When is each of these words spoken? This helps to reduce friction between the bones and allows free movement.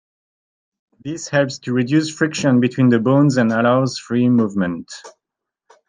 This 1.03 1.27
helps 1.29 1.59
to 1.59 1.73
reduce 1.73 2.09
friction 2.11 2.59
between 2.59 2.89
the 2.89 2.97
bones 2.97 3.37
and 3.37 3.51
allows 3.51 3.99
free 3.99 4.29
movement. 4.29 4.91